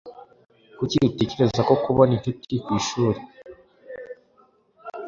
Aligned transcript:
Kuki 0.77 0.97
utekereza 1.09 1.61
ko 1.67 1.73
kubona 1.83 2.11
incuti 2.17 2.53
ku 2.63 2.69
ishuri 2.79 3.19